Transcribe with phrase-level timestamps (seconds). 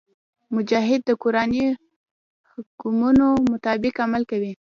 [0.55, 1.63] مجاهد د قرآني
[2.51, 4.51] حکمونو مطابق عمل کوي.